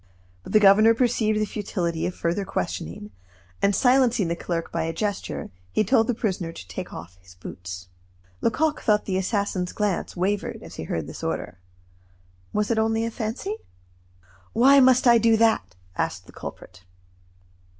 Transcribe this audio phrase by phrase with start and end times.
[0.41, 3.11] But the governor perceived the futility of further questioning;
[3.61, 7.35] and silencing the clerk by a gesture, he told the prisoner to take off his
[7.35, 7.87] boots.
[8.41, 11.59] Lecoq thought the assassin's glance wavered as he heard this order.
[12.51, 13.57] Was it only a fancy?
[14.53, 16.83] "Why must I do that?" asked the culprit.